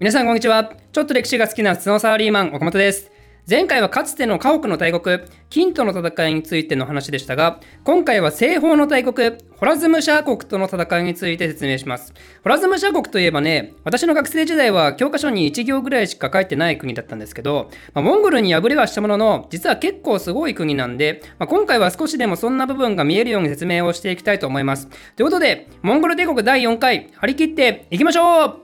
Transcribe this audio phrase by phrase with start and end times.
[0.00, 0.72] 皆さんこんにちは。
[0.90, 3.12] ちょっと歴史が好きな普通のサラリーマン、岡本です。
[3.48, 5.20] 前回はかつての家屋の大国、
[5.50, 12.12] 金との戦いについての話でしたが、今回は西方の大国、ホラズムシャー国との戦いについて説明します。
[12.42, 24.88] ホラズムシャー国といえばね、私の学生時代は教科書に1行ぐらいしか書いてない国だったんですけど、まあ、モンゴルに敗れはしたものの、実は結構すごい国なんで、まあ、今回は少しでもそんな部分が見えるように説明をしていきたいと思います。
[25.14, 28.63] ということで、モンゴル帝国第4回、張り切っていきましょう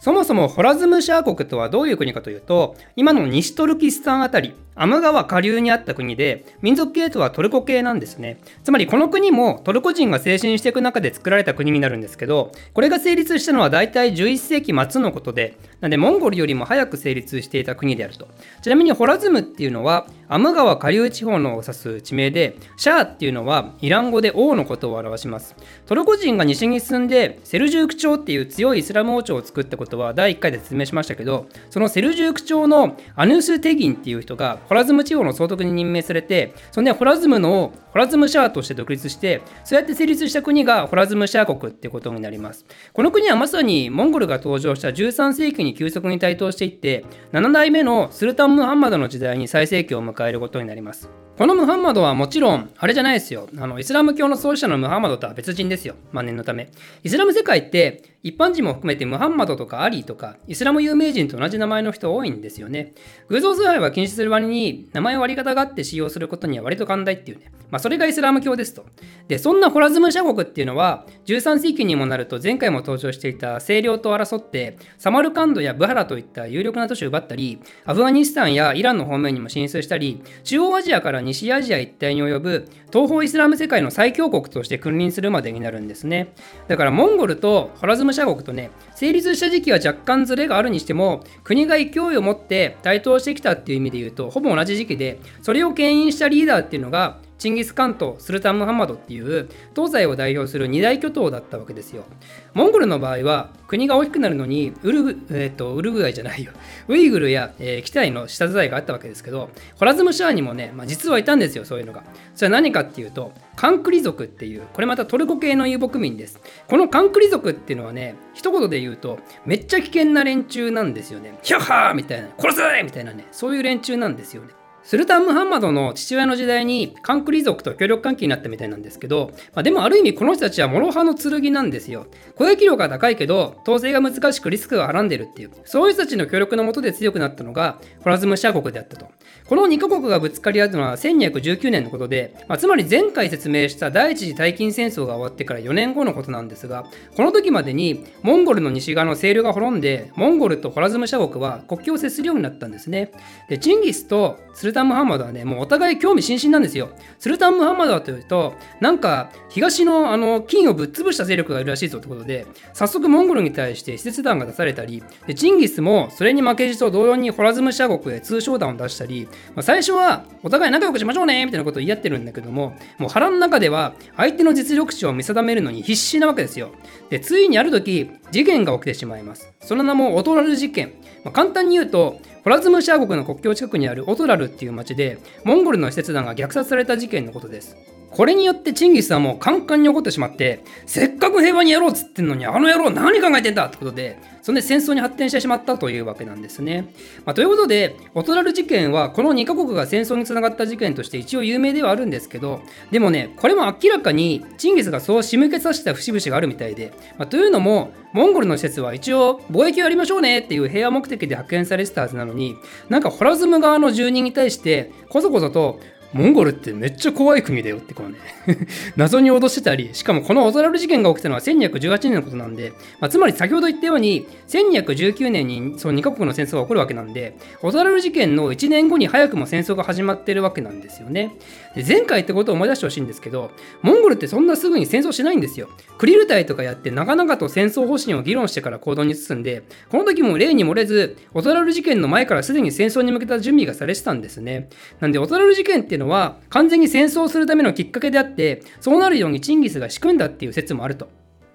[0.00, 8.40] そもそもホラズムシャー国とはどういう国かというと、今の西トルキスタンあたり、アム川下流にあった国で、民族系とはトルコ系なんですね。
[8.64, 18.26] つまりこの国もトルコ人が精神していく中で作られた国になるんですけど、これが成立したのは大体11世紀末のことで、なんでモンゴルよりも早く成立していた国であると。
[18.62, 25.56] ちなみにホラズムっていうのは、アム川下流地方のを指す地名で、シャーっていうのはイラン語で王のことを表します。
[25.84, 42.64] トルコ人が西に進んで、セルジューク朝っていう強いイスラム王朝を作ったことは第1回で説明しましたけど、そのセルジューク朝のアヌス・テギンっていう人がホラズム地方の総督に任命されて、そんでホラズムのホラズムシャーとして独立して、そうやって成立した国がホラズムシャー国ってことになります。
[42.92, 51.10] この国はまさにモンゴルが登場した13世紀に急速に台頭していって、7代目のスルタン・ムハンマドの時代に最盛期を迎えることになります。
[51.40, 53.48] このムハンマドはもちろん、あれじゃないですよ。
[53.56, 55.94] あの、イスラム教の創始者のムハンマドとは別人ですよ。
[56.12, 56.68] 万年のため。
[57.02, 62.92] イスラム世界って、一般人も含めてムハンマドとかアリーとか、イスラム有名人と同じ名前の人多いんですよね。
[63.28, 67.50] 偶像崇拝は禁止する割に、名前を割り方があって使用することには割と寛大っていうね。
[67.70, 68.86] ま、それがイスラム教ですと。
[69.28, 86.34] で、そんなホラズム社国っていうのは、13世紀にもなると前回も登場していた清涼と争って、サマルカンドやブハラといった有力な都市を奪ったり、アフガニスタンやイランの方面にも進出したり、中央アジアから西アジア一帯に及ぶ東方イスラム世界の最強国として君臨するまでになるんですね。
[86.68, 102.04] だからモンゴルとホラズム社国とね、成立した時期は若干ずれがあるにしても、国が勢いを持って台頭してきたっていう意味で言うと、ほぼ同じ時期で、それを牽引したリーダーっていうのが、チンギス・カンとスルタン・ムハンマドっていう東西を代表する二大巨頭だったわけですよ。
[102.52, 106.52] モンゴルの場合は国が大きくなるのにウルグ、えー、とウルグアイじゃないよ。
[106.86, 109.48] ウイグルや、えー、キタイの下伝いがあったわけですけど、
[109.78, 112.04] ホラズムシャーにもね、まあ、実はいたんですよ、そういうのが。
[112.34, 116.40] それは何かっていうと、カンクリ族っていう、これまたトルコ系の遊牧民です。
[116.68, 121.38] このカンクリ族っていうのはね、一言で言うと、めっちゃ危険な連中なんですよね。
[121.42, 124.59] ヒャッハーみたいな、殺せみたいなね、そういう連中なんですよね。
[124.82, 132.06] スルタン・ムハンマドの父親の時代にカンクリ族と協力関係になったみたいなんですけど、まあ、でもある意味この人たちは諸刃の剣なんですよ。
[132.36, 139.06] 攻撃力が高いけど統制が難しくリスクがはらんでるっていう、そういう人たちの協力のもとで強くなったのがホラズムシャ国であったと。
[139.50, 146.84] この2カ国がぶつかり合うのは1219年のことで、まあ、つまり前回説明した第一次大金戦争が終わってから4年後のことなんですが、
[147.16, 153.10] この時までにモンゴルの西側の勢力が滅んで、モンゴルとホラズムシャ国は国境を接するようになったんですね。
[153.48, 156.90] で、チンギスとスルルタン・ムハンマドはね、もうお互い興味津々なんですよ。
[157.18, 176.70] スルタン・ムハンマドはというと、なんか東のあの金をぶっ潰した勢力がいるらしいぞってことで、早速モンゴルに対して使節団が出されたり、でチンギスもそれに負けじと同様にホラズムシャ国へ通商団を出したり、まあ、最初はお互い仲良くしましょうねみたいなことを言い合ってるんだけども、もう腹の中では相手の実力値を見定めるのに必死なわけですよ。
[177.08, 179.52] で、ついにある時、事件が起きてしまいます。
[179.60, 180.92] その名もオトラル事件。
[181.24, 187.76] まあ、簡単に言うと、ホラズムシャー国の国境近くにあるオトラルっていう町で、モンゴルの使節団が虐殺された事件のことです。
[188.10, 196.92] これによってチンギスはもうカンカンに怒ってしまって、せっかく平和にやろうっつってんのに、あの野郎何考えてんだってことで、そんで戦争に発展してしまったというわけなんですね。
[197.24, 212.56] まあ、ということで、オトラル事件はこの2カ国が戦争につながった事件として一応有名ではあるんですけど、でもね、これも明らかにチンギスがそう仕向けさせた節々があるみたいで、まあ、というのも、モンゴルの施設は一応貿易をやりましょうねっていう平和目的で派遣されてたはずなのに、
[212.88, 215.78] なんかホラズム側の住人に対して、こそこそと、
[216.12, 218.16] モンゴルってめっちゃ怖い国だよってこうね
[218.96, 231.36] 謎に脅してたり、しかもこのオトラル事件が起きたのは1218年のことなんで、まあ、つまり先ほど言ったように、1219年にその2カ国の戦争が起こるわけなんで、オトラル事件の1年後に早くも戦争が始まってるわけなんですよね。
[231.74, 233.50] で前回ってことを思い出してほしいんですけど、
[233.82, 235.68] モンゴルってそんなすぐに戦争しないんですよ。
[235.98, 244.68] クリル隊とかやって長々と戦争方針を議論してから行動に進んで、この時も例に漏れず、オトラル事件の前からすでに戦争に向けた準備がされてたんですね。
[244.98, 251.08] なんで、オトラル事件ってのは完全に戦争するためのきっかけであって、そうなるようにチンギスが仕組んだっていう説もあると。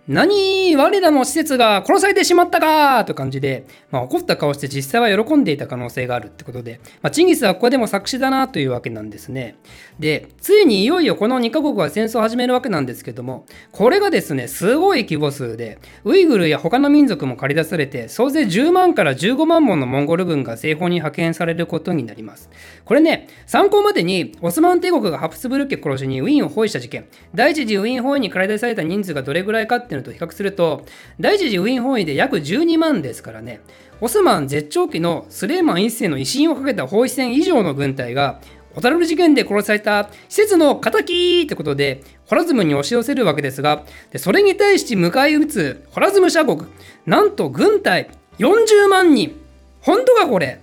[0.07, 0.75] 何？
[0.75, 3.03] 我らの施設が殺されてしまったか？
[3.05, 9.55] という感じで、まあ、怒った顔して実際は喜んでいた可能性があるってことで、まあ、チンギスはここでも作詞だなというわけなんですね。
[9.99, 22.51] で、ついにいよいよこの2カ国は戦争を始めるわけなんですけども、これがですね、すごい規模数で、ウイグルや他の民族も駆り出されて、総勢10万から15万ものモンゴル軍が西方に派遣されることになります。
[22.83, 30.85] これね、参考までに、オスマン帝国がハプスブルク家殺しにウィーンを包囲した事件、第一次ウィーン包囲に駆り出された人数がどれぐらいかっていうのと比較すると、
[31.19, 33.61] 第一次ウィーン包囲で約12万ですからね、
[34.01, 38.39] オスマン絶頂期のスレーマン一世の威信をかけた包囲戦以上の軍隊が、
[38.73, 46.63] ホタルル事件で殺された施設の敵ってことで、ホラズムに押し寄せるわけですが、でそれに対して迎え撃つホラズム社国、
[47.05, 49.39] なんと軍隊40万人。
[49.81, 50.59] 本当かこれ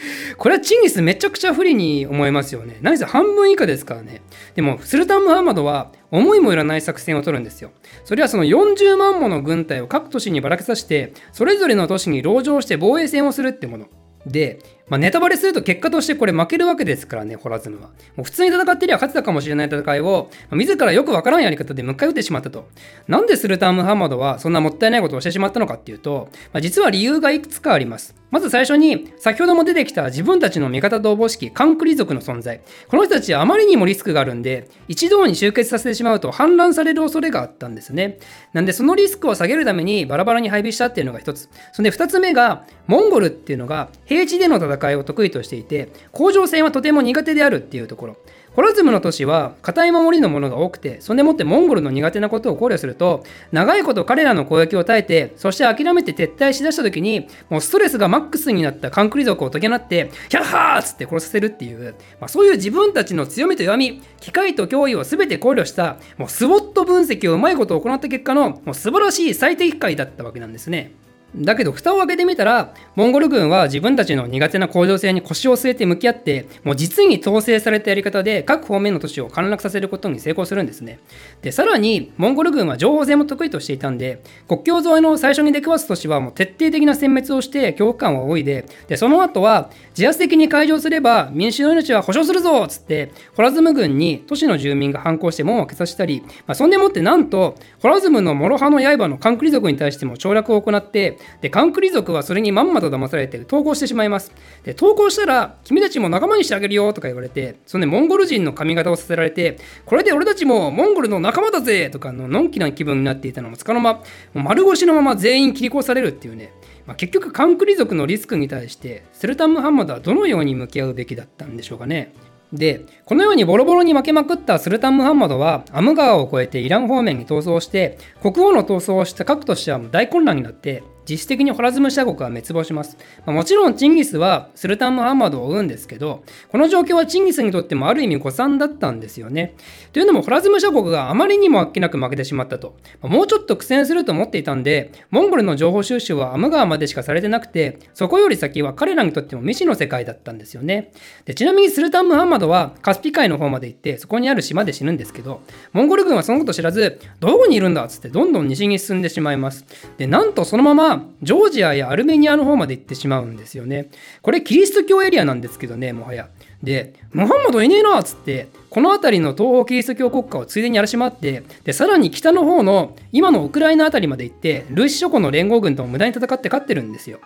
[0.36, 2.78] これはチンギスめちゃくちゃ不利に思えますよね。
[2.82, 4.22] 何せ半分以下ですからね。
[4.54, 7.70] でも、スルタン・ムハンマドは思いもよらない作戦を取るんですよ。
[8.04, 13.86] それはその40万もの軍隊を各都市にばらけさせて、それぞれの都市に籠城して防衛戦をするってもの。
[14.26, 14.58] で、
[14.88, 17.88] まあ、ネタバレすると結果としてこれ負けるわけですからね、ホラズムは。
[18.14, 22.68] もう普通に戦ってりゃ勝てたかもしれない戦いを、まあ、自らよくわからんやり方で迎え撃ってしまったと。
[23.08, 28.14] なんでスルタン・ムハンマドはそんなもったいないことをしてしまったのかっていうと、まあ、実は理由がいくつかあります。
[28.30, 32.60] まず最初に、先ほども出てきた自分たちの味方とおぼしきカンクリ族の存在。
[32.88, 38.18] この人たちはあまりにもリスクがあるんで、一堂に集結させてしまうと反乱される恐れがあったんですね。
[38.52, 41.48] なんでそのリスクを下げるためにバラバラに配備したっていうのが一つ。
[41.72, 48.16] そんで二つ目が、モンゴルっていうのが平地での戦いを得意としていて、甲状腺はとても苦手であるっていうところ。
[48.56, 70.92] ホラズムの都市は硬い守りのものが多くて、そんでもってモンゴルの苦手なことを考慮すると、長いこと彼らの攻撃を耐えて、そして諦めて撤退しだした時に、もうストレスがマックスになったカンクリ族を解き放って、ヒャッハーっつって殺させるっていう、まあ、そういう自分たちの強みと弱み、機械と脅威を全て考慮した、もうスウォット分析をうまいことを行った結果の、もう素晴らしい最適解だったわけなんですね。
[71.38, 80.98] だけど蓋を開けてみたらモンゴル軍は自分たちの苦手な甲状腺に腰を据えて向き合ってもう実に統制されたやり方で各方面の都市を陥落させることに成功するんですね。
[81.42, 104.32] でさらにモンゴル軍は情報戦も得意としていたんで国境沿いの最初に出くわす都市はもう徹底的な殲滅をして恐怖感を仰いででその後は自発的に開場すれば民主の命は保障するぞっつってホラズム軍に都市の住民が反抗して門を開けさせたり、まあ、そんでもってなんとホラズムの諸刃の刃のカンクリ族に対しても凋落を行ってでカンクリ族はそれにまんまと騙されて投稿してしまいます
[104.64, 114.02] で投稿したら君たちも仲間にしてあげるよとか言われてその、ね、モンゴル人の髪型をさせられてこれで俺たちもモンゴルの仲間だぜとかののんきな気分になっていたのもつかの間
[114.34, 116.52] 丸腰のまま全員切り殺されるっていうね
[116.86, 122.12] まあ、結局カンクリ族のリスクに対してスルタン・ムハンマドはどのように向き合うべきだったんでしょうかね。
[122.52, 132.98] でこのようにボロボロに負けまくったスルタン・ムハンマドはアム川を越えてイラン方面に逃走して国王の逃走をした核としては大混乱になって実質的にホラズム社国は滅亡します。
[133.24, 139.54] まあ、もちろんチンギスはスルタン・ムハンマドを追うんですけど、この状況はチンギスにとってもある意味誤算だったんですよね。
[139.92, 142.76] というのもホラズム社国があまりにもあっけなく負けてしまったと。
[143.00, 150.92] まあ、もうちょっと苦戦すると思っていたんで、モンゴルの情報収集はアム川までしかされてなくて、そこより先は彼らにとっても未知の世界だったんですよね。
[151.24, 155.40] でちなみにスルタン・ムハンマドはカスピ海の方まで行って、そこにある島で死ぬんですけど、
[155.72, 159.64] モンゴル軍はそのこと知らず、どこにいるんだっつってどんどん西に進んでしまいます。
[159.98, 163.90] で、なんとそのままジョージアやアルメニアの方まで行ってしまうんですよね。
[164.22, 166.28] これキリスト教エリアなんですけどね、もはや。
[166.62, 177.20] で、ムハンマドいねえなっつって、この辺りの東方キリスト教国家をついでに荒らしまって、で、さらに北の方の今のウクライナ辺りまで行って、ルイス諸国の連合軍とも無駄に戦って勝ってるんですよ。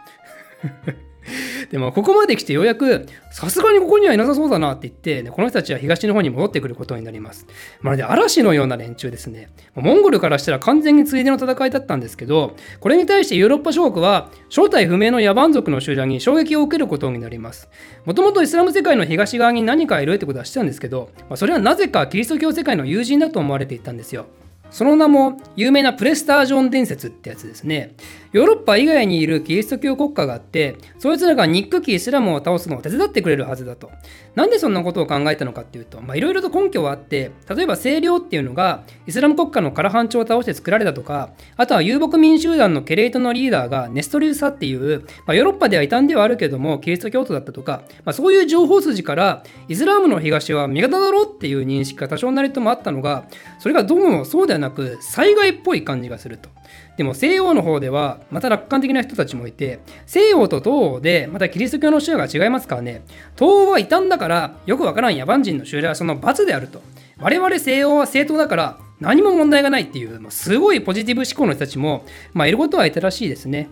[1.70, 7.46] でもここまで来てようやくさすがにここにはいなさそうだなって言って、この人たちは東の方に戻ってくることになります。
[7.80, 9.50] まるで嵐のような連中ですね。
[9.76, 17.68] モンゴルからしたら完全についでの戦いだったんですけど、これに対してヨーロッパ諸国は正体不明の野蛮族の集団に衝撃を受けることになります。
[18.04, 24.26] もともとイスラム世界の東側に何かいるってことはしてたんですけど、まあ、それはなぜかキリスト教世界の友人だと思われていたんですよ。
[24.70, 27.94] その名も有名なプレスタージョン伝説ってやつですね。
[28.32, 33.90] ヨーロッパ以外にいるキリスト教国家があって、そいつらが憎きイスラムを倒すのを手伝ってくれるはずだと。
[34.36, 53.26] なんでそんなことを考えたのかっていうと、いろいろと根拠はあって、例えば清涼っていうのがイスラム国家のカラハン朝を倒して作られたとか、あとは遊牧民集団のケレイトのリーダーがネストリウサっていう、まあ、ヨーロッパでは異端ではあるけども、キリスト教徒だったとか、まあ、そういう情報筋から、イスラムの東は味方だろうっていう認識が多少なりともあったのが、
[53.58, 56.48] それがどうもそうではなく、災害っぽい感じがすると。
[56.96, 63.02] でも西洋の方ではまた楽観的な人たちもいて西洋と東欧でまたキリスト教の宗が違いますからね
[63.36, 66.82] 東欧は異端だからよくわからん野蛮人の襲来はその罰であると
[67.18, 73.68] 我々西洋は正当だから何も問題がないっていう、すごいポジティブ思考の人たちも、まあ、いることはいたらしいですね。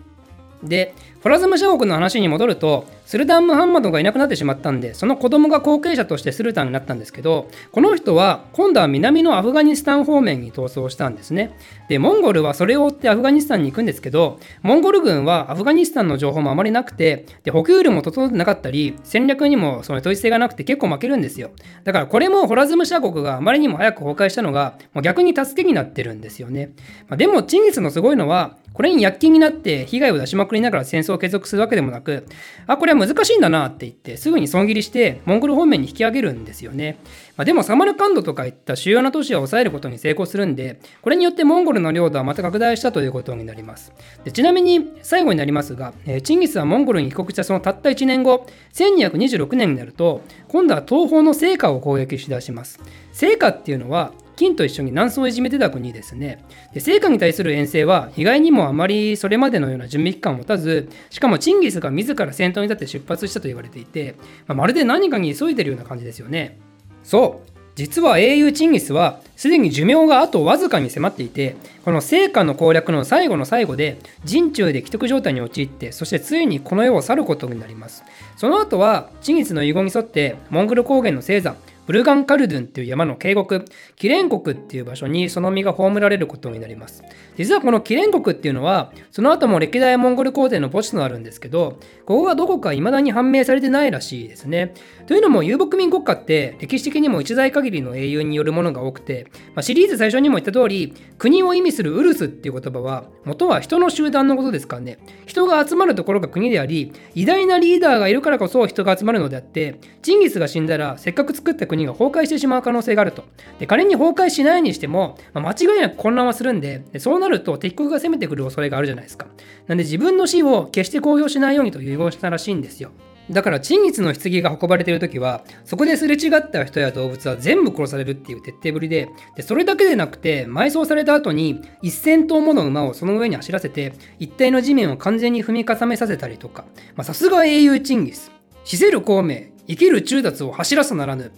[0.63, 11.57] で、フォラズム社国の話に戻ると、スルタン・ムハンマドがいなくなってしまったんで、その子供が後継者としてスルタンになったんですけど、この人は今度は南のアフガニスタン方面に逃走したんですね。
[11.87, 21.49] で、モンゴルはそれを追ってアフガニスタンに行くんですけど、モンゴル軍はアフガニスタンの情報もあまりなくて、で補給路も整ってなかったり、戦略にもその統一性がなくて結構負けるんですよ。
[21.85, 26.73] だからこれもホラズム社国があまりにも早く崩壊したのが、もう逆に助けになってるんですよね。
[27.07, 32.25] まあ、でも、チンギスのすごいのは、これに躍起になって被害を出しまくりながら戦争を継続するわけでもなく、
[32.67, 36.97] あ、これは難しいんだなって言って、すぐに損切りして、モンゴル方面に引き上げるんですよね。
[37.37, 43.93] まあ、でも、サマルカンドとかいった主要な都市を抑えることに成功するんで、これによってモンゴルの領土はまた拡大したということになります。
[44.23, 52.79] でちなみに、最後になりますが、えー、チンギスはモンゴルに帰国したそのたった1年後、1226年になると、今度は東方の成果を攻撃しだします。
[53.11, 56.45] 成果っていうのは、金と一緒に南宋をいじめてた国ですね。
[56.73, 64.15] で成果に対する遠征は意外にもあまりそれまでのような準備期間を持たず、しかもチンギスが自ら先頭に立って出発したと言われていて、
[64.47, 66.57] まあ、まるで何かに急いでるような感じですよね。
[67.03, 78.03] そう、実は英雄チンギスはすでに寿命があとわずかに迫っていてこの成果の攻略の最後の最後で人中で既得状態に陥ってそしてついにこの世を去ることになります
[78.35, 81.55] その後はチンギスの遺言に沿ってモンゴル高原の聖山
[81.89, 83.63] ブルガンカルドゥンっていう山の渓谷、
[83.95, 87.03] キレン国っていう場所にその実が葬られることになります。
[87.35, 94.75] 実はこのキレン国っていうのは、その後も歴代モンゴル皇帝の墓地となるんですけど、ここがどこか未だに判明されてないらしいですね。
[95.07, 104.99] というのも遊牧民国家って歴史的にも一代限りの英雄によるものが多くて、まあ、シリーズ最初にも言った通り、国を意味するウルスっていう言葉は、元は人の集団のことですからね。
[105.25, 113.23] 人が集まるところが国であり、偉大なリーダーがいるからこそ人が集まるのであって、チンギスが死んだらせっかく作った国が崩壊してしまう可能性があると。
[113.59, 119.27] で仮に崩壊しないにしても、まあ、間違いなく混乱はするんでで、そうなると敵国が攻めてくる恐れがあるじゃないですか。
[119.67, 122.91] なんで自分の死を決して公表しないようにと遺言したらしいんですよ。
[123.29, 136.65] だから、チンギスの棺が運ばれているときは、そこですれ違った人や動物は全部殺されるっていう徹底ぶりで、でそれだけでなくて、埋葬された後に1000頭もの馬をその上に走らせて、一体の地面を完全に踏み固めさせたりとか、
[137.03, 138.31] さすが英雄チンギス。
[138.63, 141.31] 死せる孔明、生きる中達を走らさならぬ。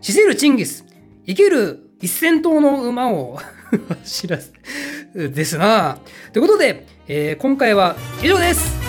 [0.00, 0.84] 死せるチンギス、
[1.26, 3.38] 生きる一千頭の馬を
[4.04, 4.52] 知らせ、
[5.28, 5.98] ですな。
[6.32, 8.87] ということで、えー、今回は以上です。